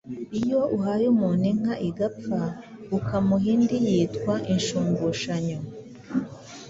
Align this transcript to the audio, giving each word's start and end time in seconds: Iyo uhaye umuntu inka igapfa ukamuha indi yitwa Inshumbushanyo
Iyo 0.39 0.59
uhaye 0.75 1.05
umuntu 1.13 1.43
inka 1.51 1.73
igapfa 1.89 2.41
ukamuha 2.97 3.45
indi 3.53 3.77
yitwa 3.85 4.33
Inshumbushanyo 4.53 5.59